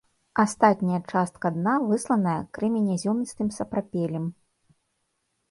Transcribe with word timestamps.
Астатняя 0.43 0.99
частка 1.11 1.51
дна 1.57 1.73
высланая 1.89 2.39
крэменязёмістым 2.59 3.47
сапрапелем. 3.59 4.25